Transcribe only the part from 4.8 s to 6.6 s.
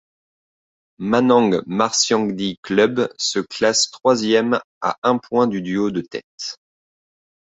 à un point du duo de tête.